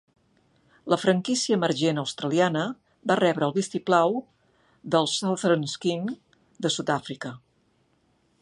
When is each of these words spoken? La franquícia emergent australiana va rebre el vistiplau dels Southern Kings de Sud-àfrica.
La 0.93 0.97
franquícia 1.01 1.57
emergent 1.57 2.01
australiana 2.03 2.63
va 3.11 3.19
rebre 3.21 3.49
el 3.51 3.55
vistiplau 3.59 4.17
dels 4.97 5.21
Southern 5.21 5.71
Kings 5.87 6.19
de 6.67 6.77
Sud-àfrica. 6.79 7.37